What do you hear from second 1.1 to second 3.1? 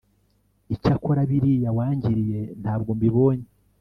biriya wangiriye ntabwo